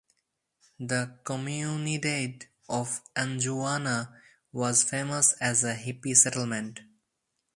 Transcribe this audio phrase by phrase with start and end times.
[0.79, 4.11] The "Comunidade" of Anjuna
[4.51, 6.79] was famous as a hippie settlement.